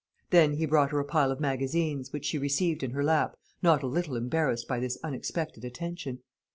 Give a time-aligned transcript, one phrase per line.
[0.31, 3.83] Then he brought her a pile of magazines, which she received in her lap, not
[3.83, 6.23] a little embarrassed by this unexpected attention.